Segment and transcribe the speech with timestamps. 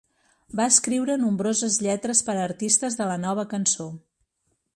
[0.59, 3.91] Va escriure nombroses lletres per a artistes de la Nova Cançó.